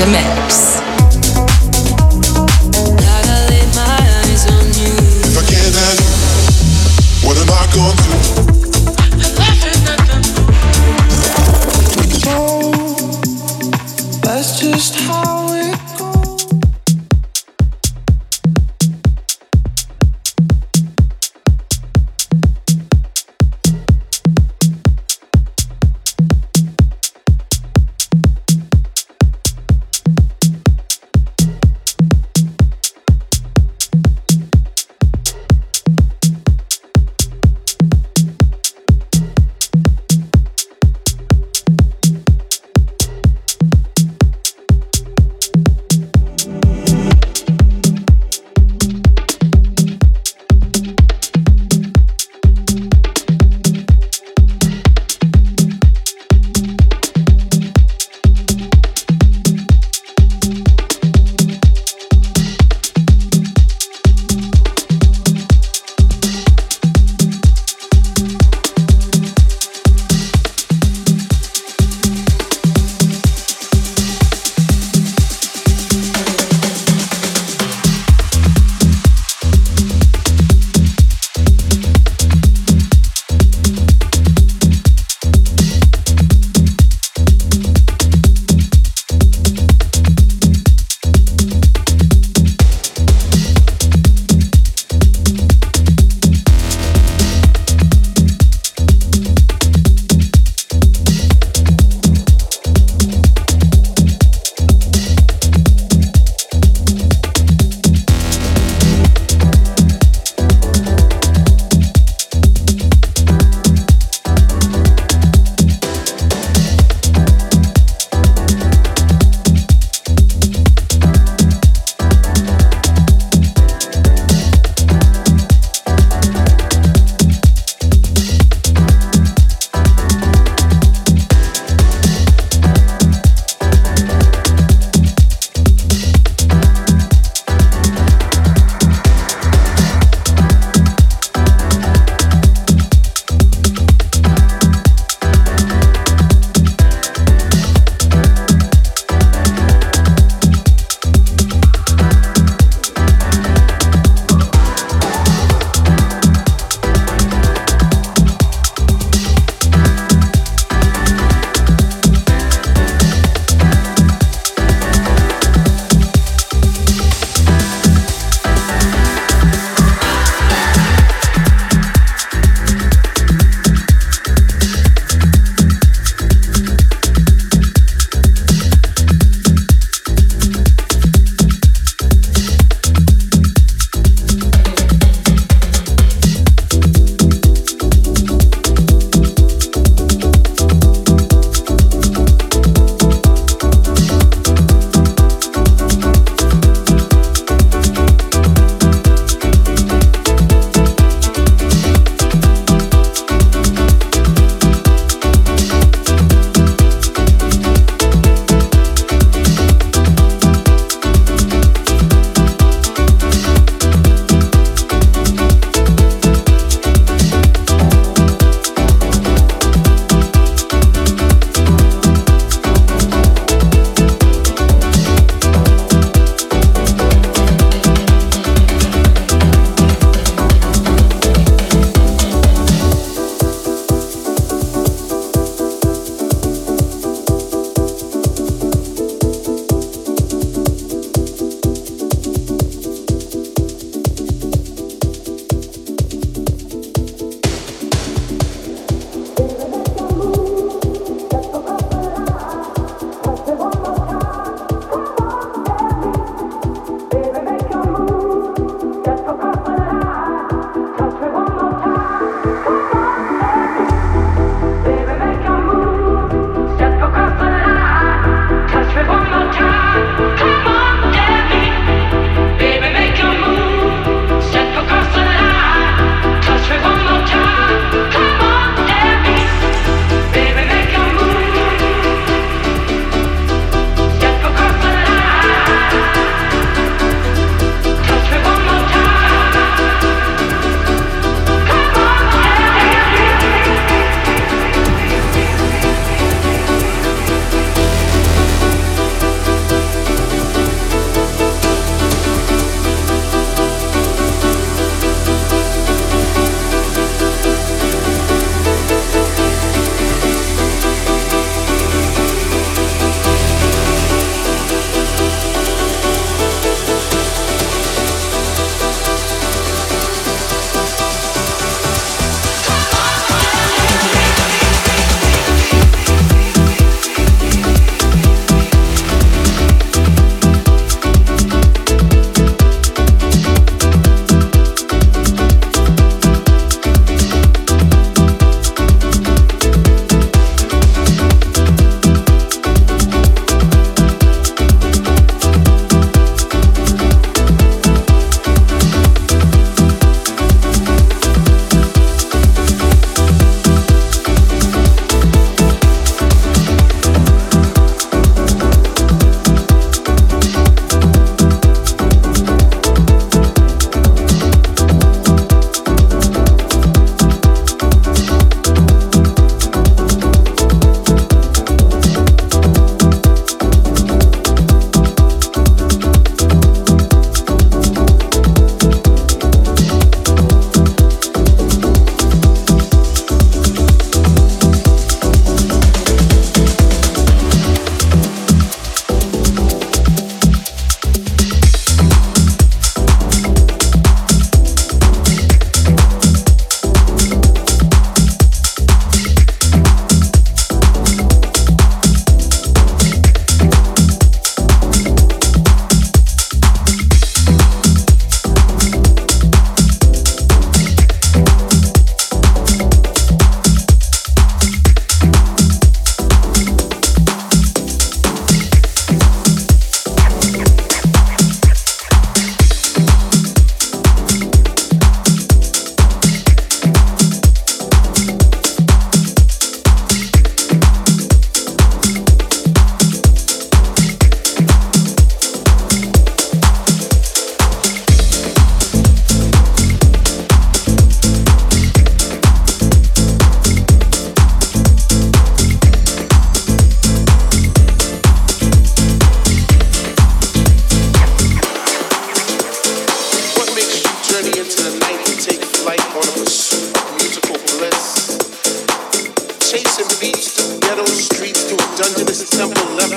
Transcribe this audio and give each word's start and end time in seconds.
in 0.00 0.10
mix. 0.10 0.73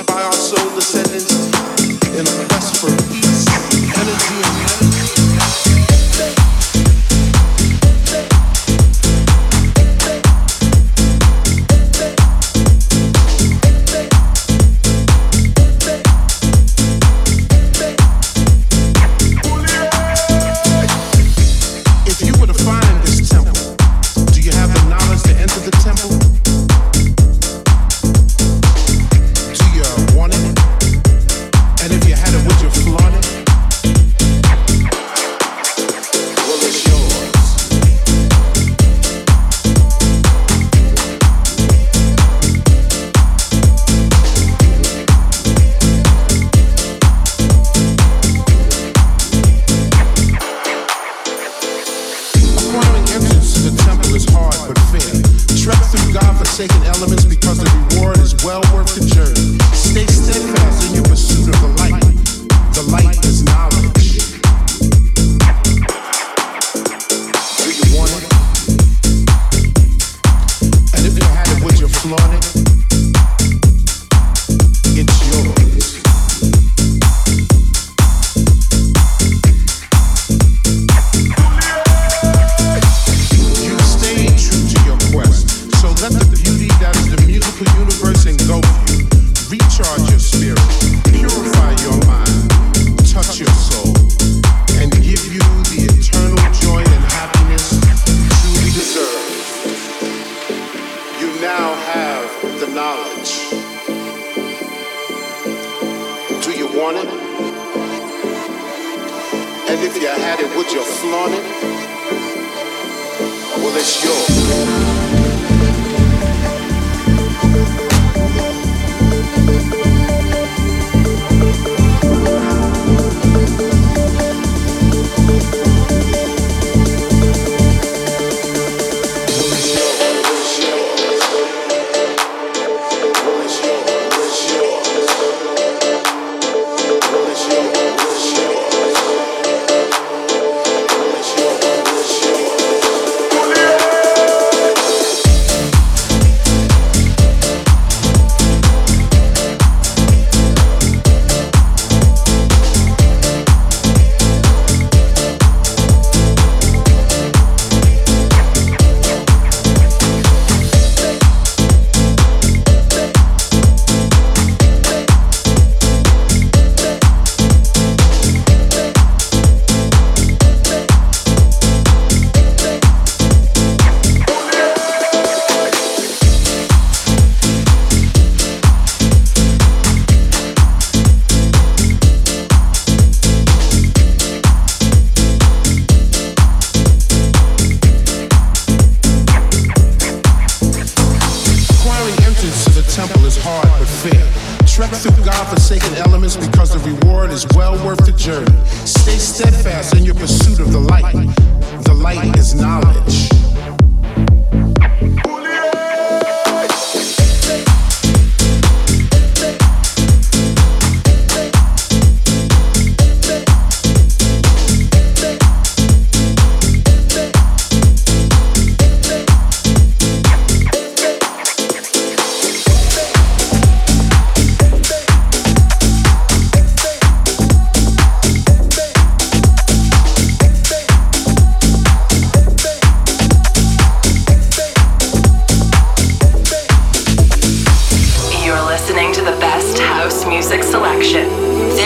by 0.08 0.22
our 0.22 0.32
soul 0.32 0.74
descendants 0.74 1.46
in 2.16 2.24
a 2.26 2.48
quest 2.48 2.80
for 2.80 2.90
peace, 3.12 3.44
energy, 3.94 4.40
and 4.82 4.87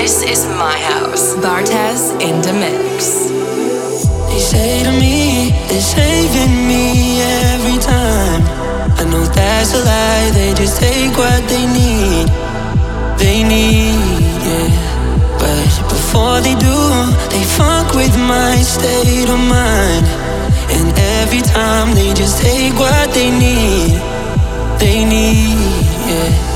This 0.02 0.20
is 0.24 0.46
my 0.58 0.76
house. 0.90 1.36
Bartez 1.36 2.10
in 2.20 2.42
the 2.42 2.52
mix. 2.52 3.30
They 4.26 4.40
say 4.40 4.82
to 4.82 4.90
me, 4.90 5.54
they're 5.68 5.80
saving 5.80 6.66
me 6.66 7.22
every 7.22 7.78
time. 7.78 8.42
I 8.98 9.04
know 9.08 9.22
that's 9.30 9.72
a 9.74 9.78
lie, 9.78 10.30
they 10.34 10.54
just 10.54 10.80
take 10.80 11.16
what 11.16 11.46
they 11.48 11.66
need. 11.78 12.26
They 13.16 13.44
need, 13.44 14.26
yeah. 14.42 15.38
But 15.38 15.70
before 15.88 16.40
they 16.40 16.56
do, 16.58 16.78
they 17.30 17.44
fuck 17.54 17.94
with 17.94 18.18
my 18.18 18.56
state 18.56 19.30
of 19.30 19.38
mind. 19.38 20.04
And 20.74 20.90
every 21.22 21.42
time 21.42 21.94
they 21.94 22.12
just 22.12 22.42
take 22.42 22.74
what 22.74 23.14
they 23.14 23.30
need. 23.30 24.02
They 24.80 25.04
need, 25.04 25.54
yeah. 26.10 26.51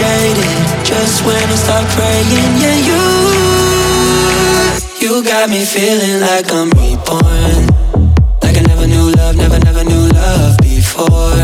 jaded 0.00 0.50
Just 0.84 1.24
when 1.26 1.36
I 1.36 1.56
start 1.56 1.86
praying, 1.96 2.52
yeah, 2.62 2.78
you 2.88 3.02
You 5.02 5.12
got 5.24 5.50
me 5.50 5.64
feeling 5.64 6.20
like 6.20 6.48
I'm 6.52 6.70
reborn. 6.80 7.62
Like 8.42 8.56
I 8.60 8.62
never 8.70 8.86
knew 8.86 9.06
love, 9.18 9.36
never, 9.36 9.58
never 9.58 9.84
knew 9.84 10.04
love 10.20 10.56
before. 10.58 11.36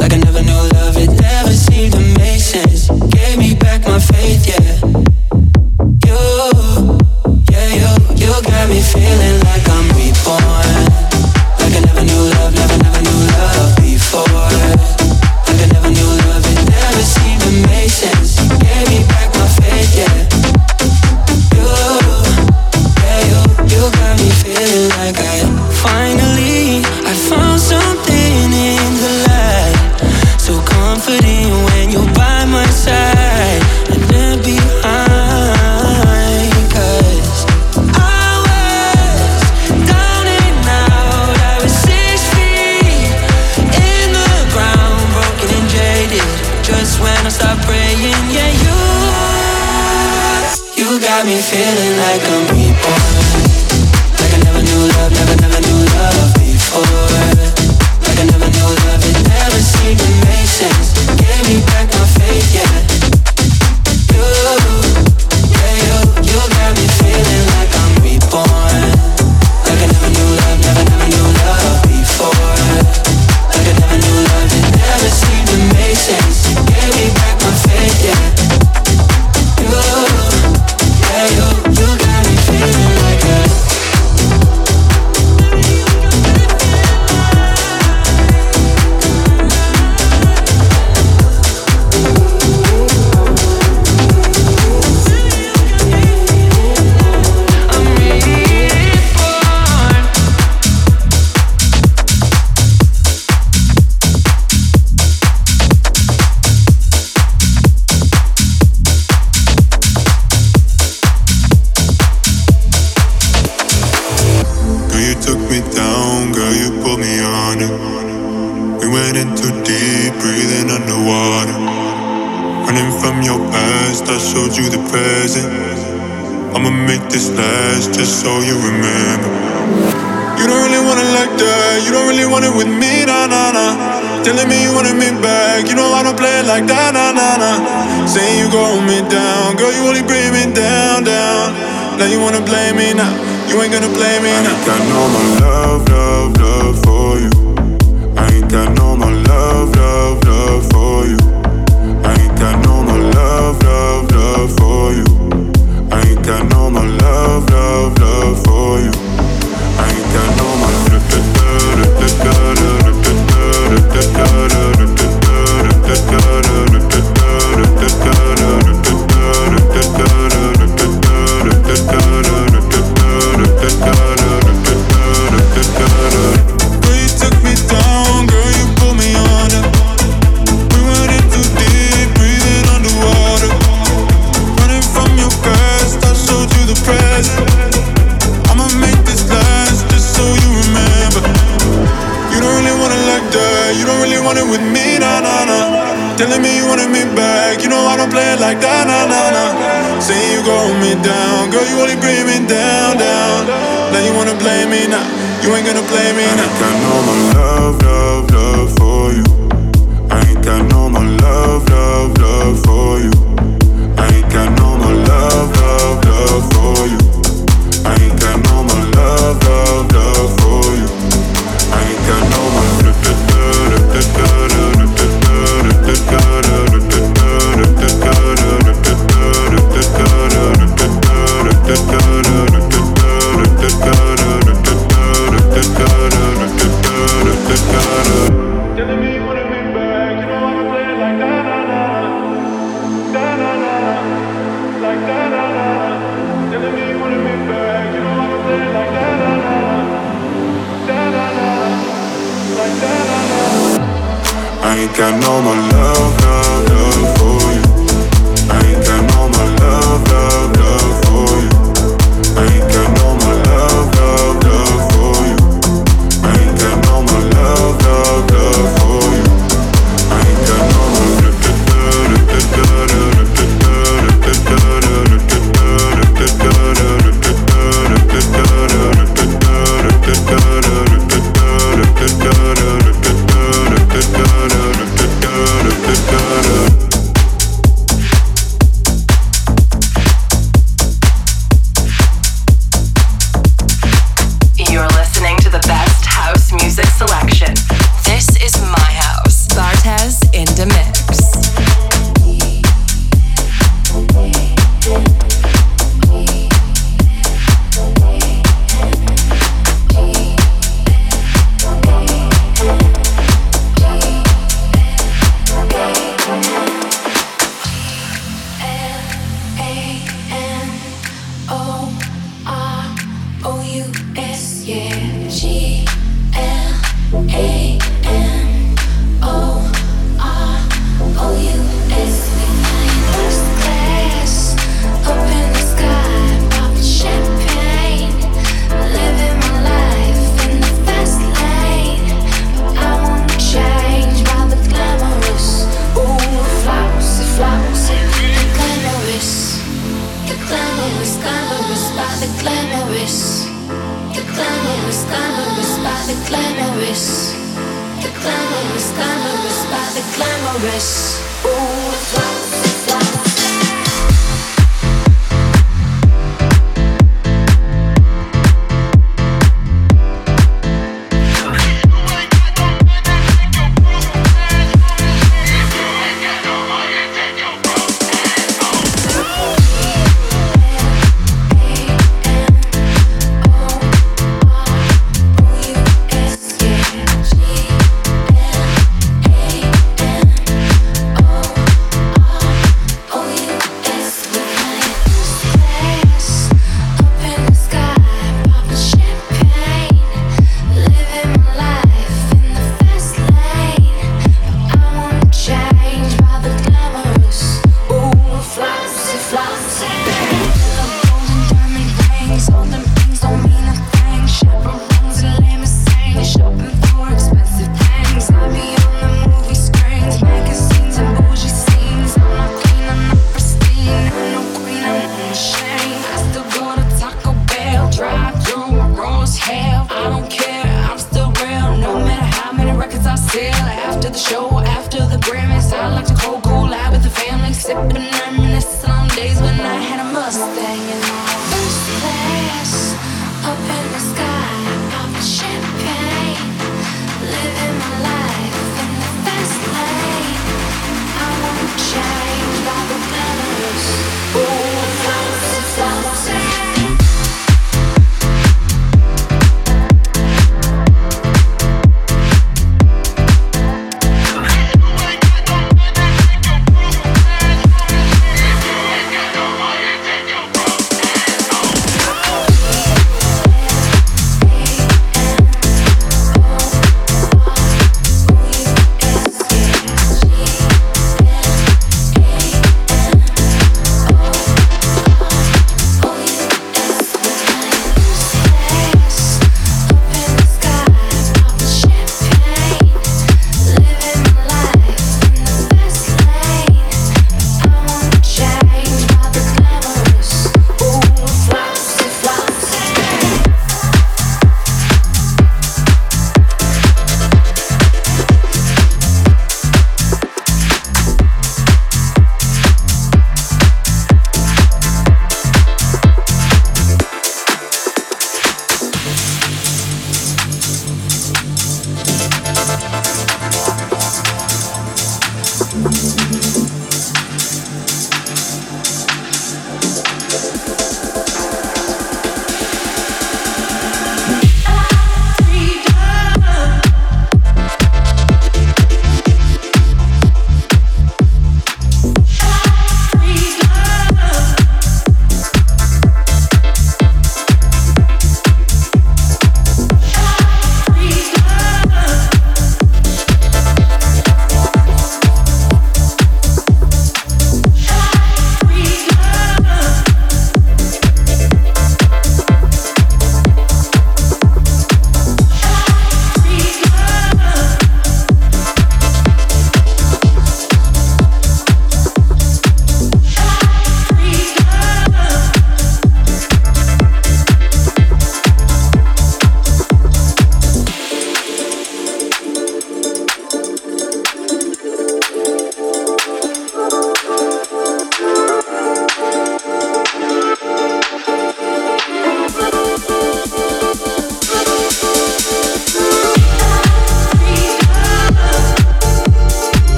Like 0.00 0.12
I 0.16 0.18
never 0.26 0.42
knew 0.42 0.62
love, 0.76 0.96
it 0.96 1.10
never 1.28 1.52
seemed 1.66 1.92
to 1.98 2.04
make 2.20 2.40
sense. 2.40 2.88
Gave 3.14 3.38
me 3.38 3.54
back 3.54 3.80
my 3.86 3.98
faith, 3.98 4.42
yeah. 4.52 4.74
You, 6.06 6.20
yeah, 7.52 7.68
you, 7.80 7.90
you 8.22 8.30
got 8.50 8.64
me 8.68 8.80
feeling 8.92 9.39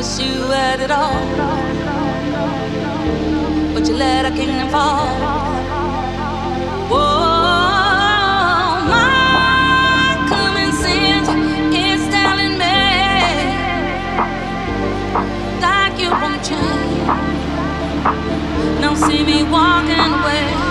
wish 0.00 0.18
you 0.18 0.44
had 0.44 0.80
it 0.80 0.90
all, 0.90 1.26
but 3.74 3.86
you 3.86 3.94
let 3.94 4.24
a 4.24 4.30
kingdom 4.30 4.68
fall. 4.70 5.06
Whoa, 6.90 7.20
you 15.98 16.10
won't 16.10 16.42
change. 16.42 17.06
Now 18.80 18.94
see 18.94 19.22
me 19.22 19.42
walking 19.42 20.00
away. 20.00 20.69